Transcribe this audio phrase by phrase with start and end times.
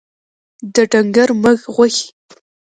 [0.73, 2.07] د ډنګر مږ غوښي